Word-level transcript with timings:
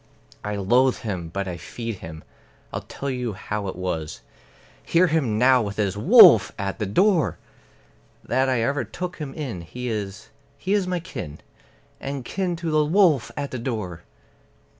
I 0.43 0.55
loathe 0.55 0.97
him, 1.01 1.29
but 1.29 1.47
I 1.47 1.57
feed 1.57 1.99
him; 1.99 2.23
I'll 2.73 2.81
tell 2.81 3.11
you 3.11 3.33
how 3.33 3.67
it 3.67 3.75
was 3.75 4.21
(Hear 4.81 5.05
him 5.05 5.37
now 5.37 5.61
with 5.61 5.77
his 5.77 5.95
"Wolf!" 5.95 6.51
at 6.57 6.79
the 6.79 6.87
door!) 6.87 7.37
That 8.25 8.49
I 8.49 8.61
ever 8.63 8.83
took 8.83 9.17
him 9.17 9.31
in; 9.35 9.61
he 9.61 9.89
is 9.89 10.29
he 10.57 10.73
is 10.73 10.87
my 10.87 10.99
kin, 10.99 11.37
And 11.99 12.25
kin 12.25 12.55
to 12.55 12.71
the 12.71 12.83
wolf 12.83 13.31
at 13.37 13.51
the 13.51 13.59
door! 13.59 14.01